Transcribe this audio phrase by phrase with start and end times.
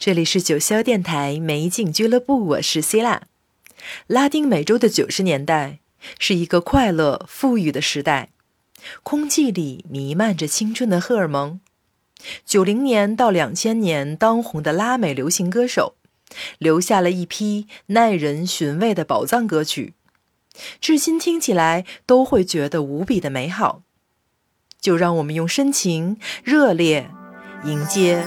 [0.00, 3.24] 这里是九霄电台美景俱乐部，我是希腊。
[4.06, 5.80] 拉丁美洲的九十年代
[6.18, 8.30] 是一个快乐富裕的时代，
[9.02, 11.60] 空气里弥漫着青春的荷尔蒙。
[12.46, 15.96] 九零年到两千年当红的拉美流行歌手，
[16.56, 19.92] 留下了一批耐人寻味的宝藏歌曲，
[20.80, 23.82] 至今听起来都会觉得无比的美好。
[24.80, 27.10] 就让我们用深情、热烈
[27.66, 28.26] 迎接。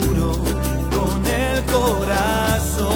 [1.81, 2.91] corazón.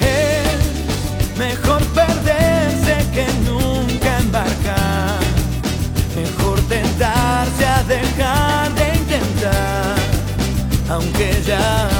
[0.00, 5.20] Es mejor perderse que nunca embarcar.
[6.16, 9.96] Mejor tentarse a dejar de intentar.
[10.88, 11.95] Aunque ya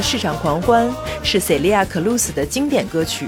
[0.00, 0.90] 市场狂欢
[1.22, 3.26] 是 Celia c l u s 的经典歌曲。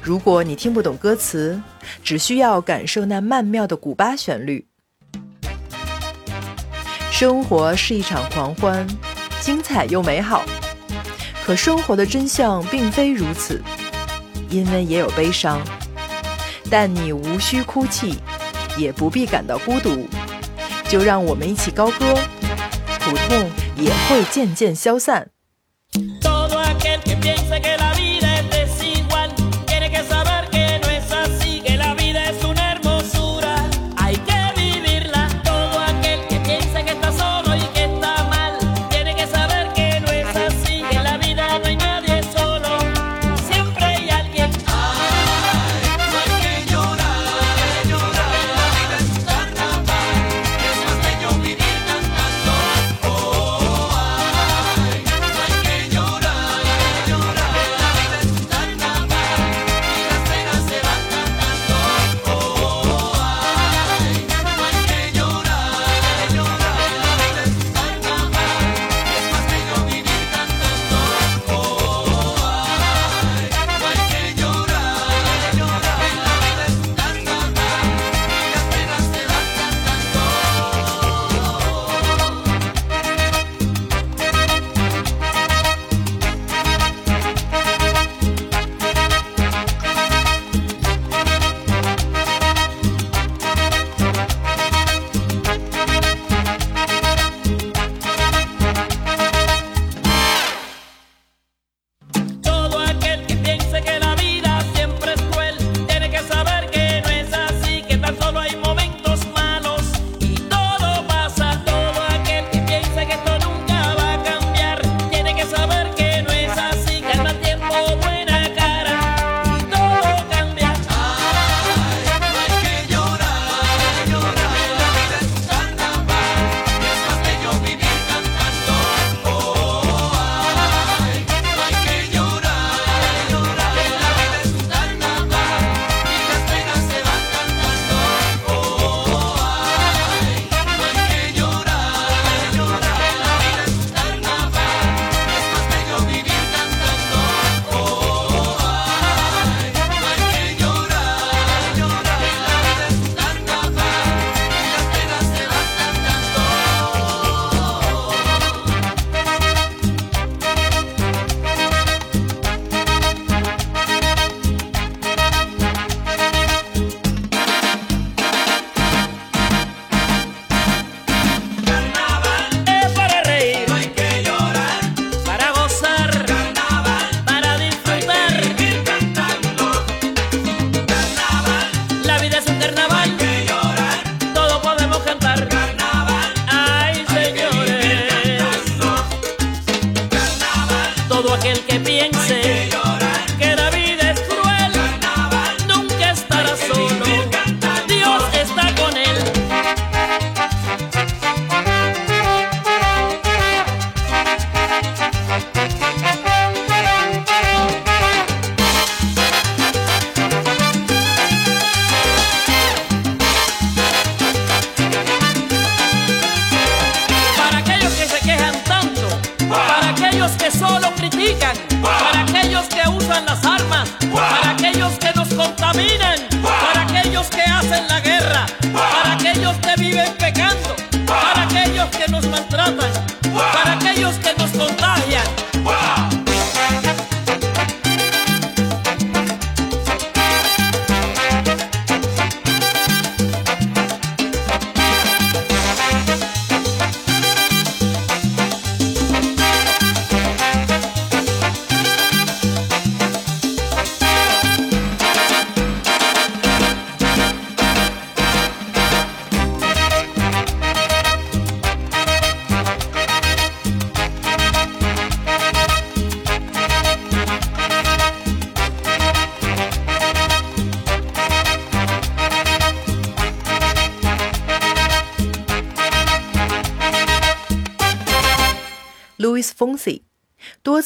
[0.00, 1.60] 如果你听不懂歌词，
[2.02, 4.66] 只需要感受那曼妙的古巴旋律。
[7.10, 8.86] 生活是一场狂欢，
[9.40, 10.44] 精彩又美好。
[11.44, 13.60] 可生活的真相并非如此，
[14.50, 15.60] 因为也有悲伤。
[16.70, 18.16] 但你无需哭泣，
[18.76, 20.06] 也不必感到孤独，
[20.88, 22.14] 就让我们一起高歌，
[23.00, 23.67] 苦痛。
[23.78, 25.30] 也会渐渐消散。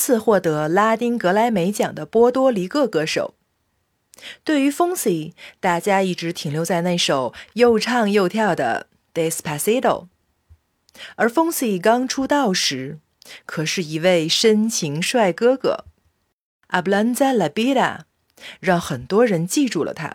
[0.02, 3.34] 次获得拉丁格莱美奖的波多黎各歌手。
[4.42, 8.88] 对于 Fonsi，大家一直停留在那首又唱又跳的
[9.30, 9.80] 《Despacito》，
[11.14, 12.98] 而 Fonsi 刚出道时，
[13.46, 15.84] 可是一位深情帅哥哥，
[16.82, 17.74] 《Ablanza Labida》
[18.58, 20.12] 让很多人记住了他。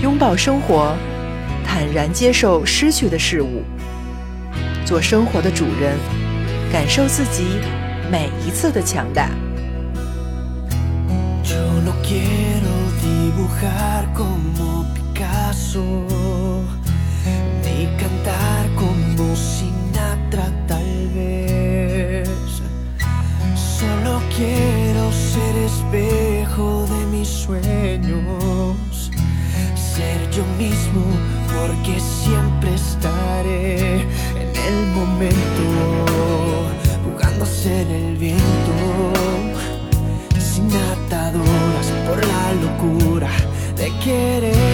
[0.00, 0.96] 拥抱生活，
[1.66, 3.64] 坦然接受失去的事物，
[4.86, 6.21] 做生活的主人。
[11.44, 16.06] Yo no quiero dibujar como Picasso
[17.62, 22.30] ni cantar como Sinatra tal vez.
[23.54, 29.10] Solo quiero ser espejo de mis sueños,
[29.76, 31.04] ser yo mismo
[31.54, 34.00] porque siempre estaré
[34.40, 36.11] en el momento
[37.62, 39.12] ser el viento
[40.36, 43.30] sin ataduras por la locura
[43.76, 44.71] de querer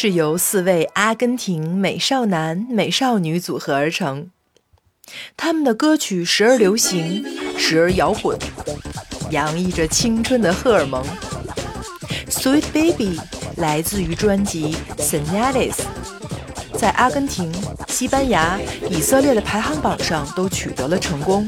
[0.00, 4.30] 是由四位阿根廷美少男、美少女组合而成。
[5.36, 7.26] 他们的歌曲时而流行，
[7.58, 8.38] 时而摇滚，
[9.30, 11.04] 洋溢着青春的荷尔蒙。
[12.30, 13.18] Sweet Baby
[13.56, 15.72] 来自于专辑《Senales》，
[16.78, 17.52] 在阿根廷、
[17.88, 18.56] 西班牙、
[18.88, 21.44] 以色列的排行榜上都取得了成功。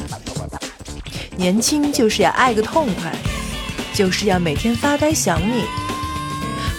[1.36, 3.14] 年轻就是要爱个痛快，
[3.94, 5.62] 就是要每天发呆想你。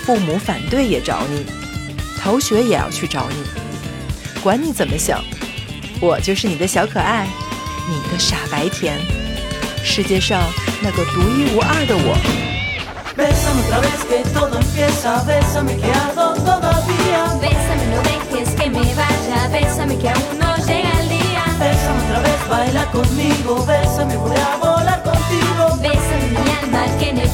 [0.04, 1.46] 父母反对也找你，
[2.24, 3.36] 逃学也要去找你，
[4.44, 5.20] 管你怎么想，
[6.00, 7.28] 我就是你的小可爱，
[7.90, 8.96] 你的傻白甜，
[9.84, 10.40] 世界上
[10.84, 12.16] 那个独一无二的我。
[13.18, 17.25] Bésame otra vez que todo empieza, bésame que ardo todavía.
[17.42, 21.44] Bésame, no dejes que me vaya, bésame que aún no llega el día.
[21.60, 25.75] Bésame otra vez, baila conmigo, bésame, voy a volar contigo.
[25.82, 27.30] Bésame mi alma que en el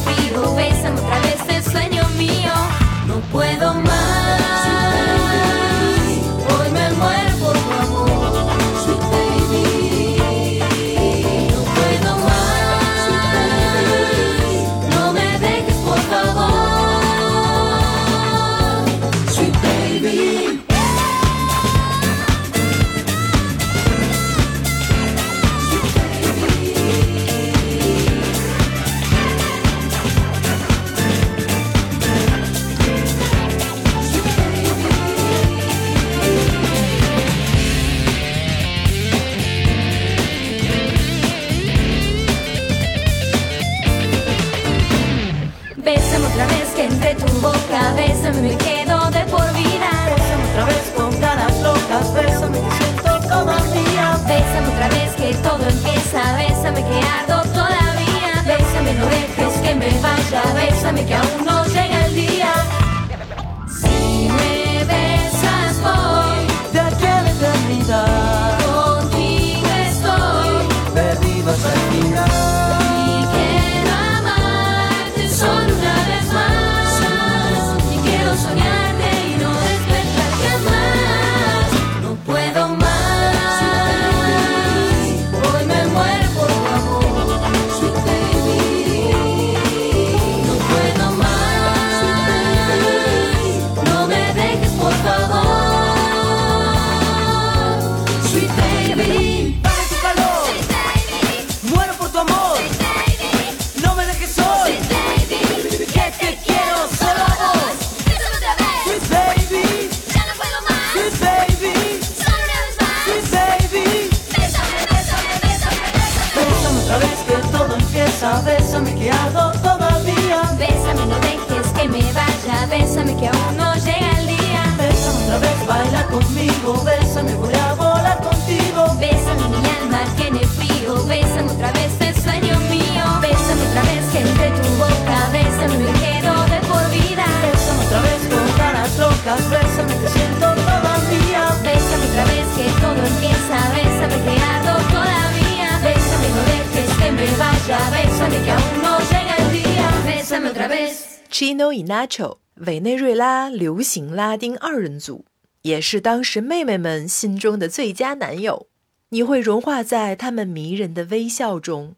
[122.77, 124.61] bésame que aún no llega el día.
[124.77, 126.83] Bésame otra vez, baila conmigo.
[126.83, 128.81] Bésame, voy a volar contigo.
[128.99, 133.03] Bésame mi alma tiene frío, bésame otra vez el sueño mío.
[133.21, 137.25] Bésame otra vez que entre tu boca, bésame me quedo de por vida.
[137.45, 139.41] Bésame otra vez con ganas locas.
[139.49, 141.41] Bésame, te siento todavía.
[141.67, 145.69] Bésame otra vez que todo empieza, bésame que ardo todavía.
[145.87, 149.87] Bésame no dejes que me vaya, bésame que aún no llega el día.
[150.05, 151.21] Bésame otra vez.
[151.29, 155.25] Chino y Nacho，委内瑞拉流行拉丁二人组，
[155.61, 158.67] 也是当时妹妹们心中的最佳男友。
[159.09, 161.95] 你会融化在他们迷人的微笑中。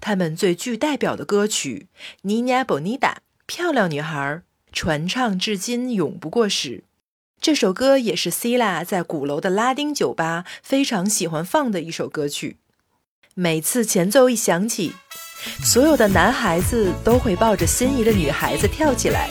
[0.00, 1.86] 他们最具代表的歌曲
[2.28, 2.98] 《Niña Bonita》
[3.46, 6.84] 漂亮女孩，传唱至今永不过时。
[7.40, 12.58] 这首歌也是 Cila 在鼓楼的拉丁酒吧非常喜欢放的一首歌曲。
[13.34, 14.92] 每次前奏一响起，
[15.62, 19.30] 所有的男孩子都会抱着心仪的女孩子跳起来，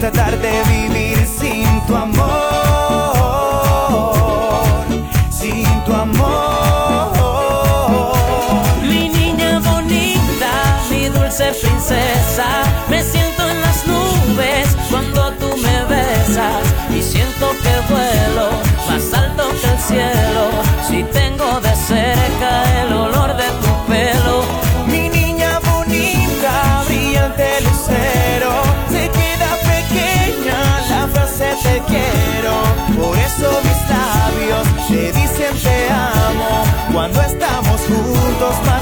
[0.00, 2.24] tratar de vivir sin tu amor.
[5.30, 7.12] Sin tu amor.
[8.82, 12.46] Mi niña bonita, mi dulce princesa,
[12.88, 18.50] me siento en las nubes cuando tú me besas y siento que vuelo
[18.88, 20.27] más alto que el cielo.
[38.38, 38.77] Juntos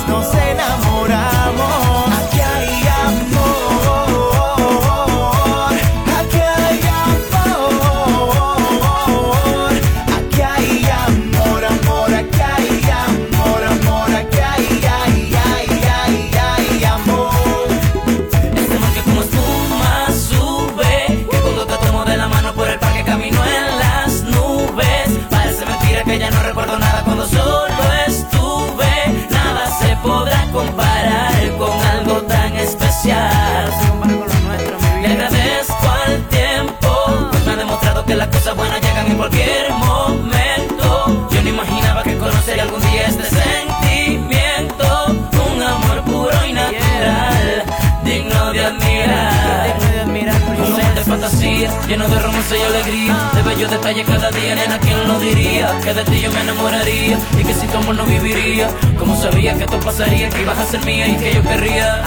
[51.87, 55.79] lleno de romance y alegría, de bellos detalles cada día, nena, ¿quién lo diría?
[55.83, 58.69] Que de ti yo me enamoraría y que sin tu amor no viviría.
[58.99, 62.05] Como sabía que esto pasaría, que ibas a ser mía y que yo querría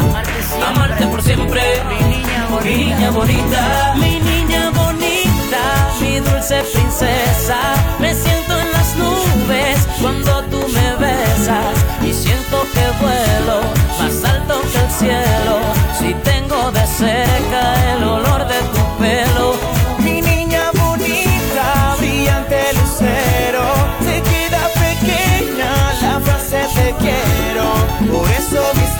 [0.67, 1.61] amarte por siempre.
[1.87, 5.61] Mi niña bonita, mi niña bonita, mi niña bonita,
[6.01, 7.59] mi dulce princesa.
[7.99, 13.61] Me siento en las nubes cuando tú me besas y siento que vuelo
[13.99, 15.59] más alto que el cielo.
[15.97, 18.78] Si tengo de cerca el olor de tu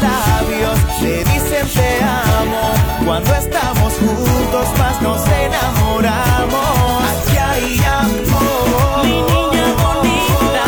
[0.02, 2.74] labios te dicen te amo.
[3.06, 7.04] Cuando estamos juntos más nos enamoramos.
[7.12, 9.04] Aquí hay amor.
[9.04, 10.66] Mi niña bonita,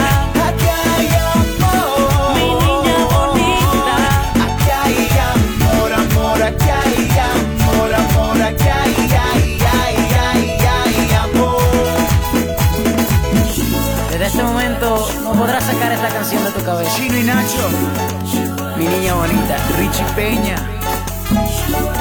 [0.48, 2.34] Aquí hay amor.
[2.36, 3.98] mi niña bonita.
[4.46, 8.96] Aquí hay amor, amor, aquí hay amor, amor, aquí hay,
[9.32, 9.96] ay, ay,
[10.28, 11.62] ay, ay, amor.
[14.10, 14.88] Desde este momento
[15.24, 16.92] no podrás sacar esta canción de tu cabeza.
[16.96, 17.70] Chino y Nacho,
[20.02, 20.58] bonita, Richie Peña,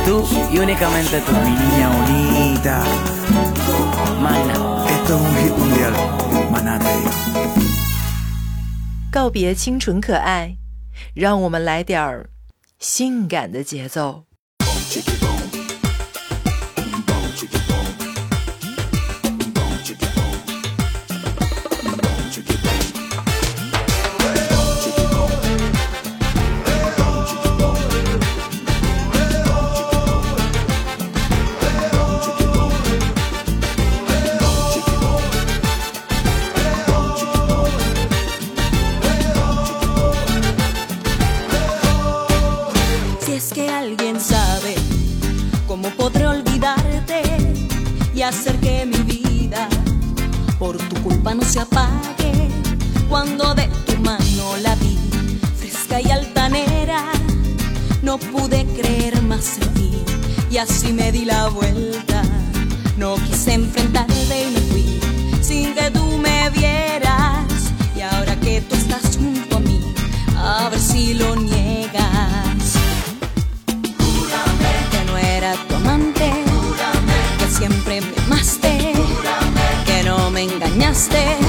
[0.05, 1.33] tú y únicamente tú.
[1.33, 2.85] mi niña bonita.
[4.21, 4.87] Magna.
[4.89, 5.93] Esto es un hit mundial.
[6.51, 6.89] Manate.
[9.13, 10.57] 告别清纯可爱，
[11.15, 12.31] 让我们来点儿
[12.79, 14.27] 性感的节奏。
[44.31, 44.77] sabe
[45.67, 47.23] cómo podré olvidarte
[48.15, 49.69] y hacer que mi vida
[50.59, 52.49] por tu culpa no se apague.
[53.09, 54.97] Cuando de tu mano la vi
[55.59, 57.03] fresca y altanera
[58.03, 59.91] no pude creer más en ti
[60.49, 62.23] y así me di la vuelta.
[62.97, 65.01] No quise enfrentarte y me fui
[65.43, 67.73] sin que tú me vieras.
[67.97, 69.81] Y ahora que tú estás junto a mí
[70.37, 71.35] a ver si lo
[81.01, 81.40] stay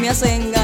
[0.00, 0.55] me has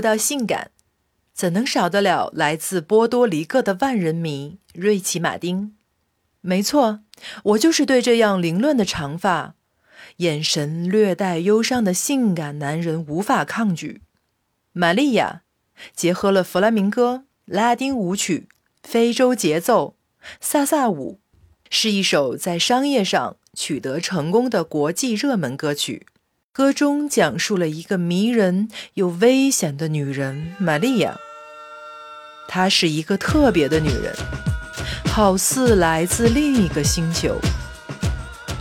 [0.00, 0.70] 说到性感，
[1.34, 5.76] 怎能少得了来自波多黎各的万人迷瑞奇·马丁？
[6.40, 7.00] 没错，
[7.42, 9.56] 我就是对这样凌乱的长发、
[10.16, 14.00] 眼神略带忧伤的性感男人无法抗拒。
[14.72, 15.42] 玛利亚
[15.94, 18.48] 结合了弗拉明戈、拉丁舞曲、
[18.82, 19.96] 非洲节奏、
[20.40, 21.20] 萨萨舞，
[21.68, 26.06] 是一首在商业上取得成功的国际热门歌曲。
[26.52, 31.14] 歌中讲述了一个迷人又危险的女人玛利亚。
[32.48, 34.12] 她是一个特别的女人，
[35.06, 37.38] 好似来自另一个星球。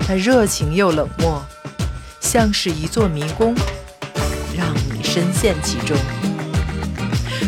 [0.01, 1.41] 她热情又冷漠，
[2.21, 3.55] 像是一座迷宫，
[4.55, 5.97] 让你深陷其中。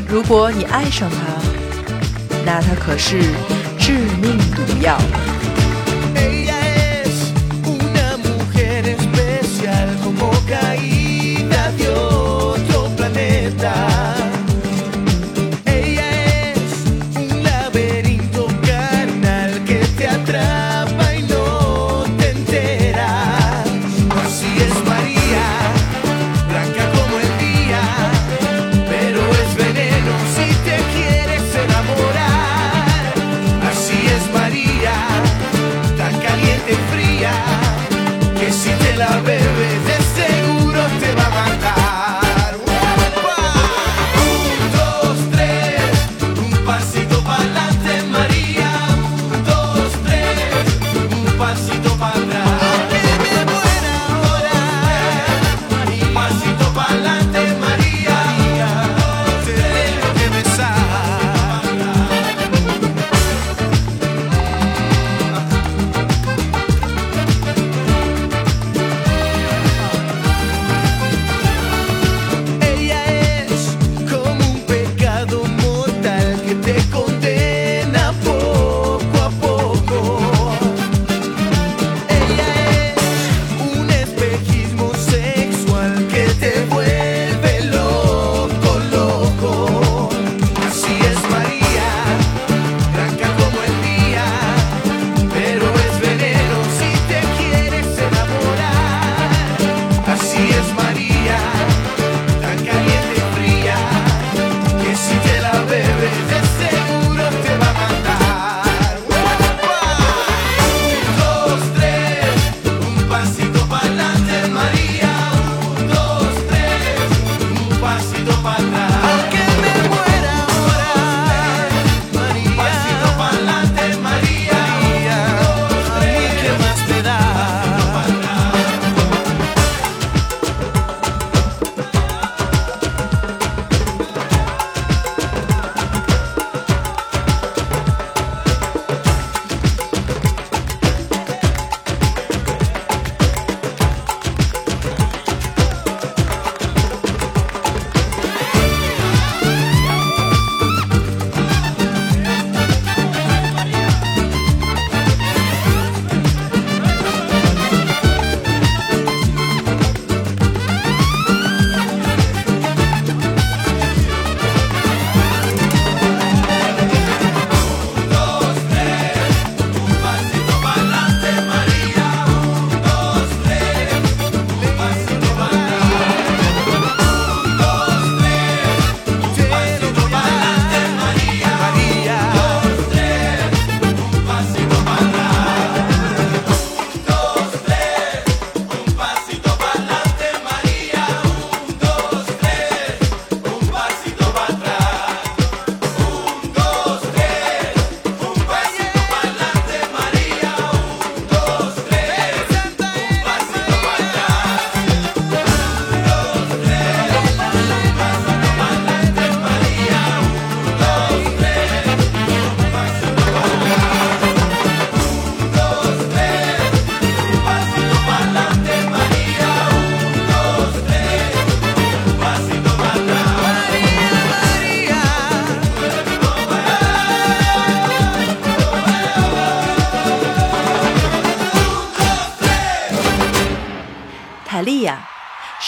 [0.10, 1.18] 如果你爱上她，
[2.44, 3.22] 那她可是
[3.78, 5.00] 致命毒药。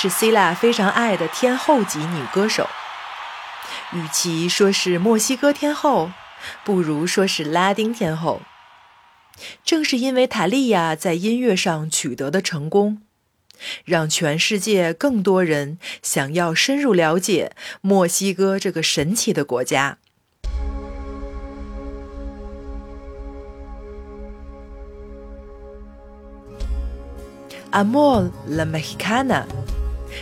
[0.04, 2.68] 是 c 拉非常爱的天后级女歌手。
[3.94, 6.12] 与其说是墨西哥天后，
[6.66, 8.42] 不如说是拉丁天后。
[9.64, 13.02] 正是因为塔利亚在音乐上取得的成功，
[13.86, 20.00] 让全世界更多人想要深入了解墨西哥这个神奇的国家。
[27.86, 29.46] 《Amor la Mexicana》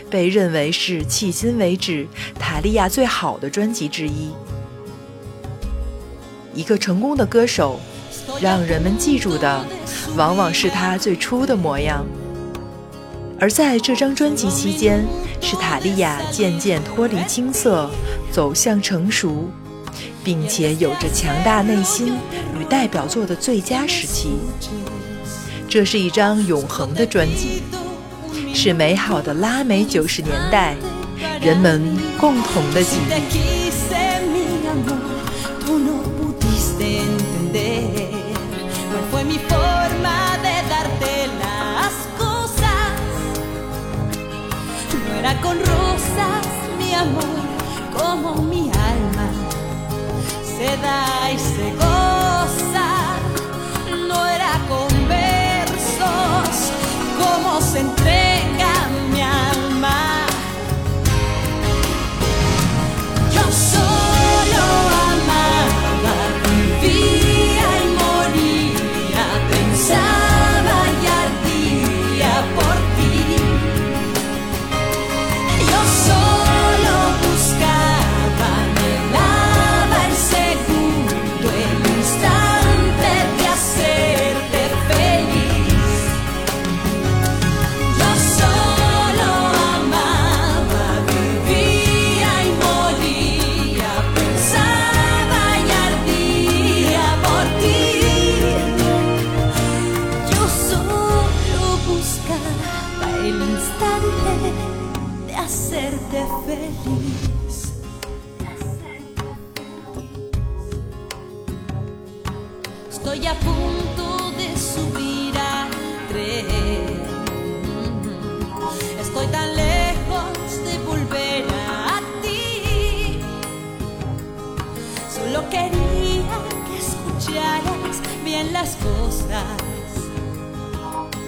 [0.10, 2.08] 被认为是迄今为止
[2.40, 4.32] 塔利亚最好的专辑之一。
[6.54, 7.80] 一个成功的歌手，
[8.42, 9.66] 让人们记住的
[10.18, 12.06] 往往是他最初的模样。
[13.40, 15.04] 而在这张专辑期间，
[15.42, 17.90] 是塔利亚渐渐脱离青涩，
[18.32, 19.50] 走向成熟，
[20.24, 22.18] 并且有着强大内心
[22.60, 24.34] 与代表作的最佳时期。
[25.68, 27.64] 这是一张永恒的专辑，
[28.54, 30.76] 是美好的拉美九十年代
[31.42, 31.82] 人们
[32.20, 33.32] 共同的记 te 忆。
[33.32, 35.00] quise, mi amor,
[35.66, 36.02] tú no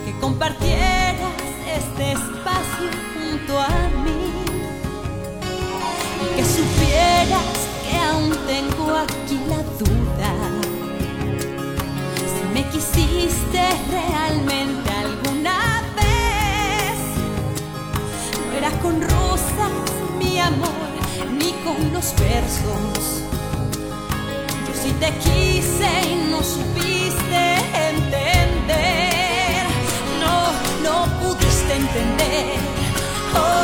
[0.04, 1.32] que compartieras
[1.74, 3.70] este espacio junto a
[4.04, 4.34] mí
[6.22, 10.34] y que supieras que aún tengo aquí la duda
[12.28, 17.00] si me quisiste realmente alguna vez.
[18.50, 19.72] No era con rosas,
[20.20, 20.70] mi amor,
[21.40, 23.24] ni con los versos.
[24.68, 27.03] Yo sí te quise y no supiste
[33.36, 33.63] Oh,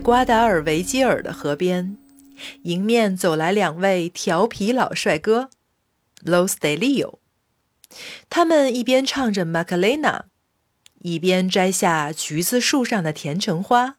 [0.00, 1.96] 瓜达尔维基尔的河边，
[2.62, 5.50] 迎面走来两位调皮老帅哥
[6.24, 7.18] ，Los de Leo
[8.28, 10.24] 他们一边唱着玛卡雷娜，
[11.00, 13.96] 一边摘下橘子树上的甜橙花，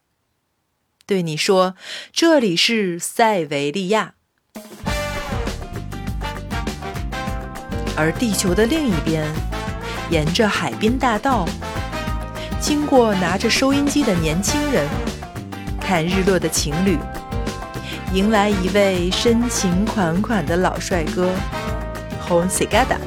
[1.05, 1.75] 对你说
[2.11, 4.15] ：“这里是塞维利亚。”
[7.95, 9.31] 而地球的另一边，
[10.09, 11.45] 沿着海滨大道，
[12.59, 14.87] 经过拿着收音机的年轻人，
[15.81, 16.97] 看日落的情侣，
[18.13, 21.31] 迎来一位深情款款的老帅哥
[22.21, 22.97] h o n s e g a d a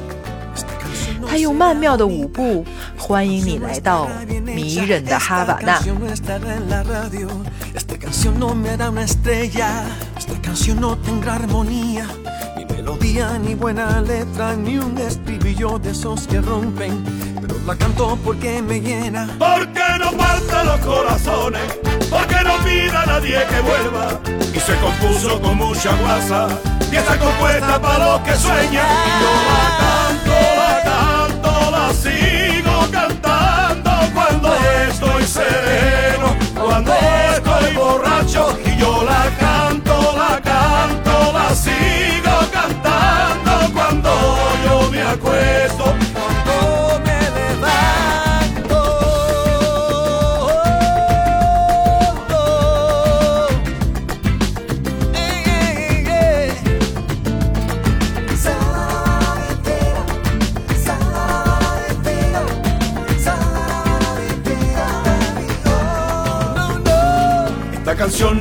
[1.27, 2.63] 他用曼妙的舞步
[2.97, 4.07] 欢迎你来到
[4.45, 5.79] 迷人的哈瓦那。
[17.65, 19.27] La canto porque me llena.
[19.39, 21.61] Porque no parte los corazones,
[22.11, 24.19] porque no pida a nadie que vuelva.
[24.53, 26.47] Y se compuso con mucha guasa,
[26.91, 29.14] y está compuesta para los que sueñan.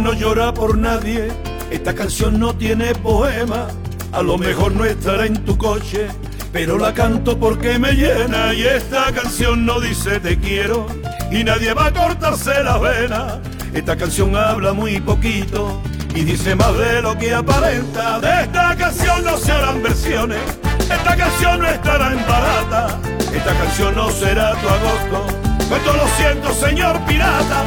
[0.04, 1.28] No llora por nadie,
[1.70, 3.68] esta canción no tiene poema.
[4.12, 6.08] A lo mejor no estará en tu coche,
[6.52, 8.52] pero la canto porque me llena.
[8.52, 10.86] Y esta canción no dice te quiero,
[11.30, 13.40] y nadie va a cortarse la vena.
[13.72, 15.80] Esta canción habla muy poquito
[16.14, 18.20] y dice más de lo que aparenta.
[18.20, 20.42] De esta canción no se harán versiones,
[20.80, 23.00] esta canción no estará en barata.
[23.34, 25.26] Esta canción no será tu agosto.
[25.66, 27.64] Cuento lo siento, señor pirata.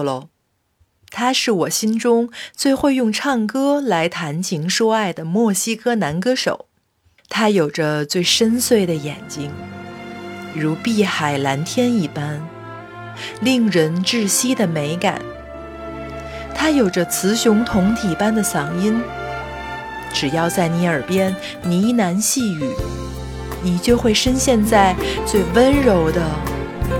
[0.00, 0.28] Solo
[1.10, 6.66] 他是我心中最会用唱歌来谈情说爱的墨西哥男歌手。
[7.28, 9.50] 他有着最深邃的眼睛，
[10.54, 12.40] 如碧海蓝天一般，
[13.40, 15.20] 令人窒息的美感。
[16.54, 19.00] 他有着雌雄同体般的嗓音，
[20.12, 22.68] 只要在你耳边呢喃细语，
[23.62, 24.94] 你就会深陷在
[25.26, 26.22] 最温柔的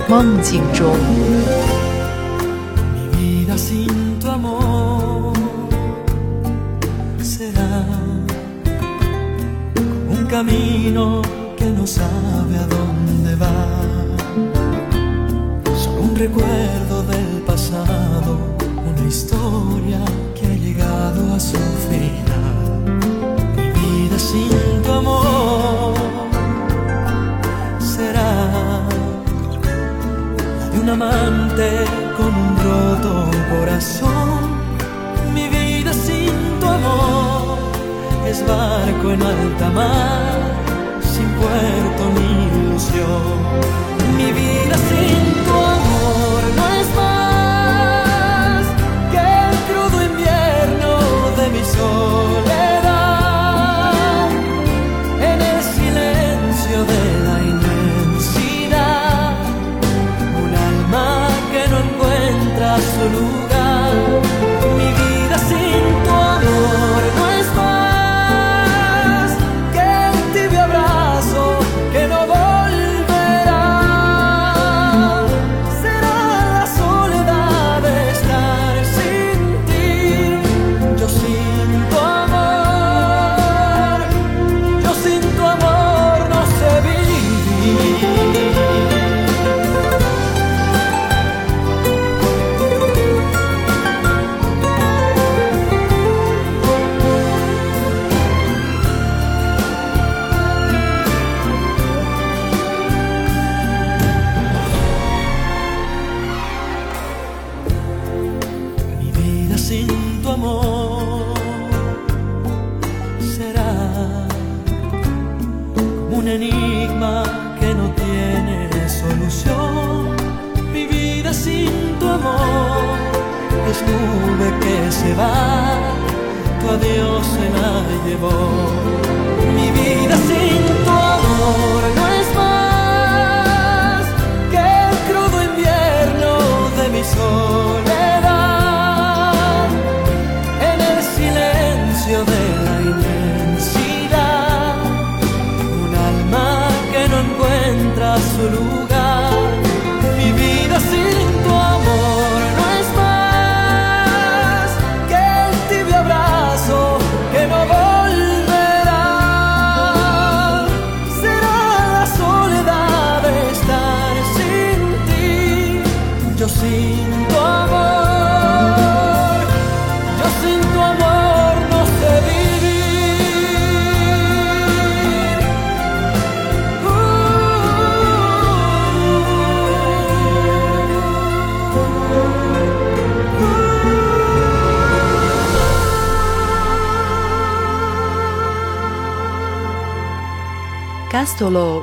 [0.08, 0.96] 梦境中。
[3.66, 5.34] Sin tu amor
[7.22, 7.84] será
[10.14, 11.22] un camino
[11.80, 13.56] no sabe a dónde va.
[15.82, 18.38] Solo un recuerdo del pasado,
[18.90, 20.00] una historia
[20.34, 21.58] que ha llegado a su
[21.88, 22.92] final.
[23.56, 25.94] Mi vida sin tu amor
[27.78, 28.32] será
[30.72, 34.28] de un amante con un roto corazón.
[35.34, 37.58] Mi vida sin tu amor
[38.26, 40.38] es barco en alta mar,
[41.12, 43.36] sin puerto ni ilusión.
[44.18, 45.39] Mi vida sin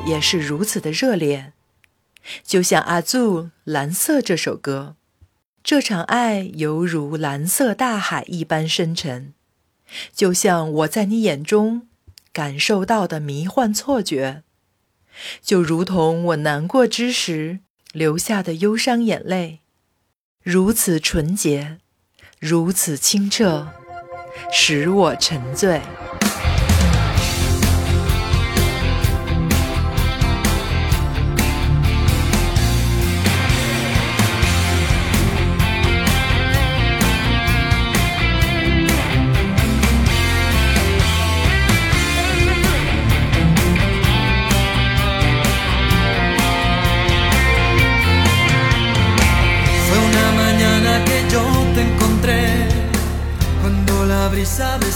[0.05, 1.51] 也是如此的热烈，
[2.43, 4.95] 就像阿祖蓝色这首歌，
[5.63, 9.33] 这场爱犹如蓝色大海一般深沉，
[10.13, 11.87] 就像我在你眼中
[12.31, 14.43] 感受到的迷幻错觉，
[15.41, 17.59] 就如同我难过之时
[17.91, 19.59] 流下的忧伤眼泪，
[20.41, 21.79] 如此纯洁，
[22.39, 23.67] 如此清澈，
[24.51, 25.81] 使我沉醉。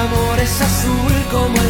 [0.00, 1.69] amor es azul como el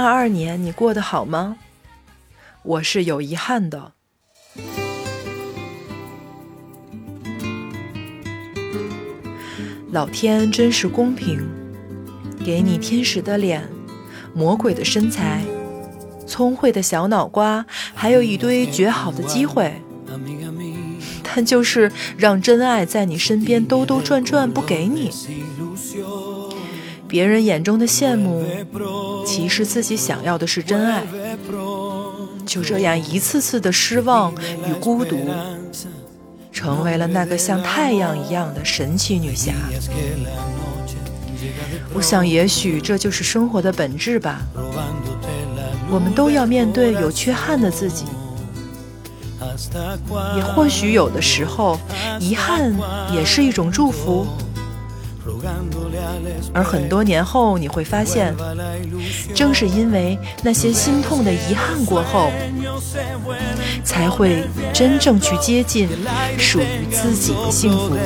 [0.00, 1.58] 二二年你过得好吗？
[2.62, 3.92] 我是有遗憾的。
[9.92, 11.46] 老天真是公平，
[12.42, 13.68] 给你天使的脸，
[14.32, 15.42] 魔鬼的身材，
[16.26, 19.82] 聪慧的小脑瓜，还有一堆绝好的机会，
[21.22, 25.10] 但就是让真爱在你身边兜兜转转不给你。
[27.10, 28.46] 别人眼中的羡慕，
[29.26, 31.02] 其实自己想要的是真爱。
[32.46, 34.32] 就这样一次次的失望
[34.66, 35.28] 与孤独，
[36.52, 39.52] 成为了那个像太阳一样的神奇女侠。
[41.92, 44.40] 我想，也许这就是生活的本质吧。
[45.90, 48.04] 我们都要面对有缺憾的自己，
[50.36, 51.76] 也或许有的时候，
[52.20, 52.72] 遗憾
[53.12, 54.24] 也是一种祝福。
[56.52, 58.34] 而很多年后，你会发现，
[59.34, 62.30] 正是因为那些心痛的遗憾过后，
[63.84, 65.88] 才会真正去接近
[66.38, 67.96] 属于自己的幸福。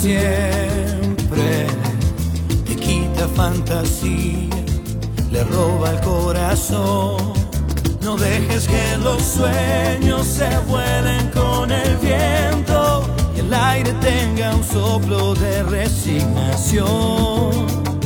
[0.00, 1.66] Siempre.
[2.66, 4.48] Te quita fantasía,
[5.30, 7.34] le roba el corazón.
[8.00, 13.02] No dejes que los sueños se vuelen con el viento
[13.36, 16.86] y el aire tenga un soplo de resignación.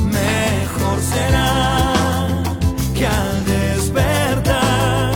[0.03, 1.93] Mejor será
[2.97, 5.13] que al despertar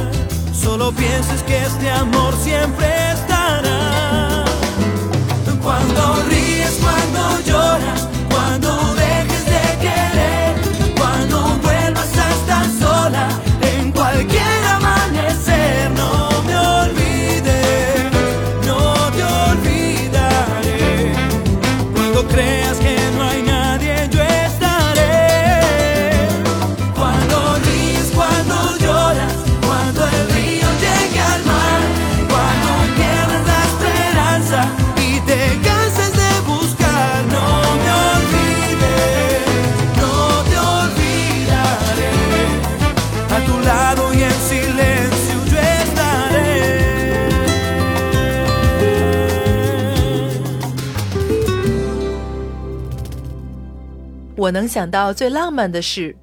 [0.53, 4.45] solo pienses que este amor siempre estará.
[5.61, 6.23] Cuando
[6.69, 8.08] es cuando llora.
[54.49, 56.17] 我能想到最浪漫的事，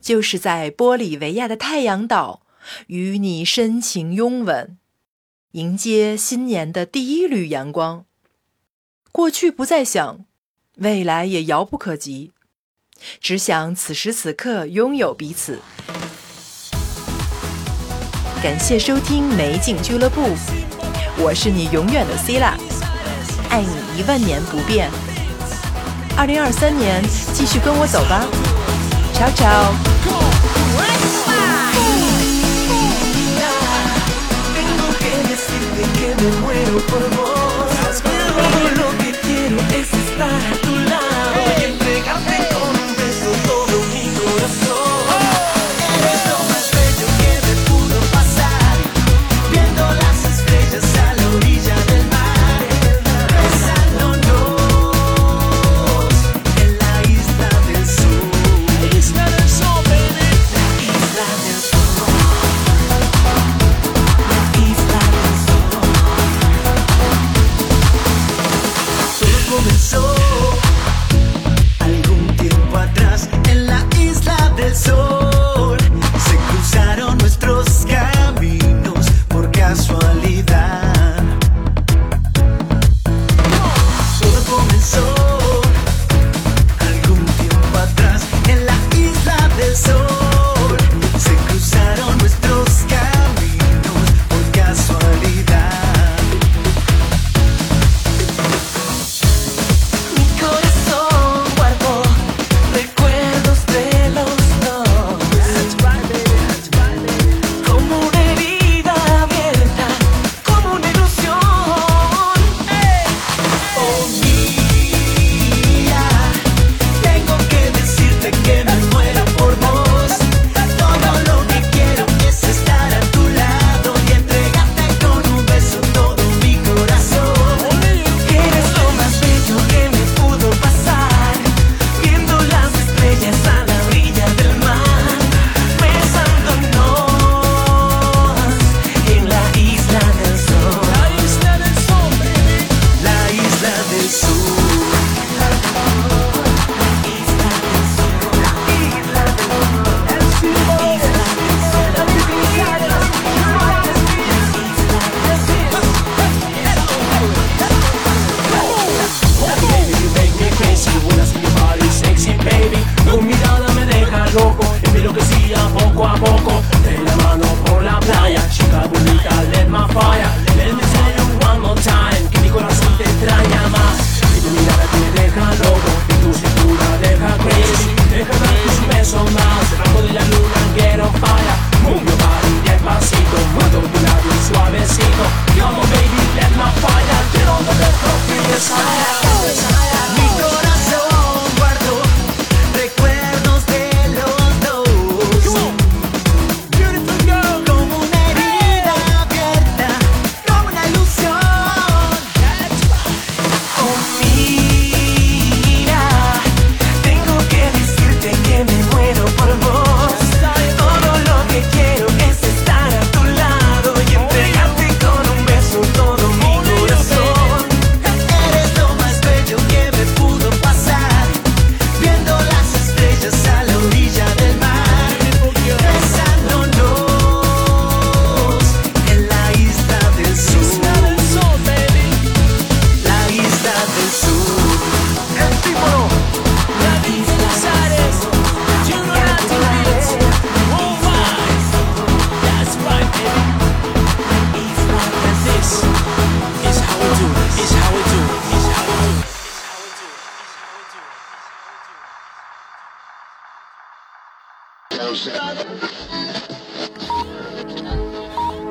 [0.00, 2.42] 就是在玻利维亚的太阳岛
[2.88, 4.76] 与你深情拥吻，
[5.52, 8.04] 迎接新年的第一缕阳光。
[9.10, 10.26] 过去不再想，
[10.76, 12.32] 未来也遥不可及，
[13.20, 15.60] 只想此时此刻拥有彼此。
[18.42, 20.20] 感谢收听美景俱乐部，
[21.16, 22.58] 我是你永远的 C 啦，
[23.48, 24.90] 爱你一万年不变。
[26.16, 27.02] 二零二三年，
[27.34, 28.24] 继续跟我走吧
[29.14, 29.74] ，ciao ciao。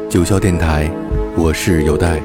[0.08, 0.88] 九霄电台，
[1.36, 2.22] 我是有代。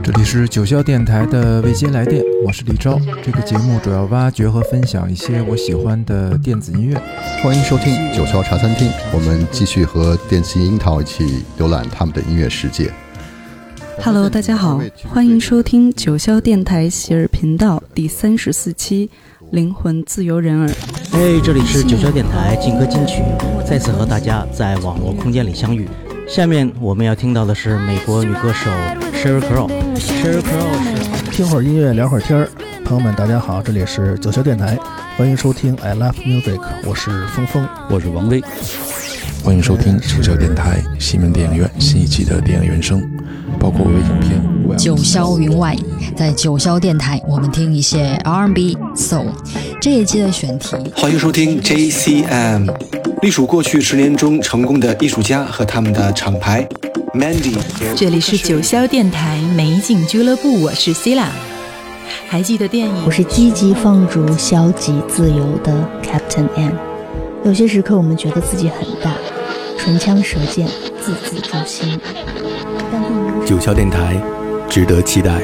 [0.00, 3.00] 这里是九霄电台的未接来电，我是李昭。
[3.24, 6.96] 这个节目主要挖掘和分享一些我喜欢的电子音乐。
[7.42, 12.92] 欢迎收听九霄茶餐厅，我们继续和电信樱桃一起浏览他们的音乐世界。
[14.04, 19.08] Hello，大家好，欢迎收听九霄电台喜儿频道第三十四期
[19.50, 20.68] 《灵魂自由人儿》。
[21.12, 23.22] 哎，这里是九霄电台劲歌金曲，
[23.64, 25.88] 再次和大家在网络空间里相遇。
[26.28, 28.70] 下面我们要听到的是美国女歌手
[29.12, 29.68] Sheryl Crow。
[29.96, 32.48] Sheryl Crow 是听会儿音乐，聊会儿天儿。
[32.84, 34.76] 朋友们，大家好，这里是九霄电台，
[35.16, 38.42] 欢迎收听 I Love Music，我是峰峰，我是王威。
[39.46, 43.00] 欢迎收听九霄电台西门电影院新一期的电影原声，
[43.60, 44.76] 包括微影片。
[44.76, 45.72] 九霄云外，
[46.16, 49.26] 在九霄电台，我们听一些 R&B、Soul。
[49.80, 52.74] 这一期的选题，欢迎收听 JCM，
[53.22, 56.68] 隶属过去十年中成功的艺术家和他们的厂牌
[57.14, 57.56] Mandy。
[57.94, 61.28] 这里是九霄电台美景俱乐部，我是 Sila。
[62.26, 63.04] 还记得电影？
[63.06, 65.72] 我是积极放逐、消极自由的
[66.02, 66.72] Captain M。
[67.44, 69.14] 有些时刻，我们觉得自己很大，
[69.86, 70.66] 唇枪舌剑，
[71.00, 72.00] 字字诛心。
[73.46, 74.20] 九霄电台，
[74.68, 75.40] 值得期待。